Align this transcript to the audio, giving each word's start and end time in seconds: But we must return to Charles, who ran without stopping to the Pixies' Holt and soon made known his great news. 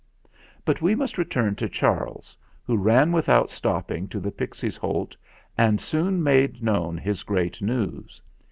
But 0.65 0.81
we 0.81 0.95
must 0.95 1.19
return 1.19 1.55
to 1.57 1.69
Charles, 1.69 2.35
who 2.63 2.75
ran 2.75 3.11
without 3.11 3.51
stopping 3.51 4.07
to 4.07 4.19
the 4.19 4.31
Pixies' 4.31 4.75
Holt 4.75 5.15
and 5.55 5.79
soon 5.79 6.23
made 6.23 6.63
known 6.63 6.97
his 6.97 7.21
great 7.21 7.61
news. 7.61 8.19